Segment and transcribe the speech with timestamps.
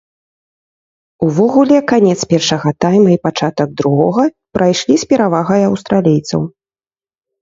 [1.25, 4.23] Увогуле, канец першага тайма і пачатак другога
[4.59, 6.41] прайшлі з перавагай аўстралійцаў.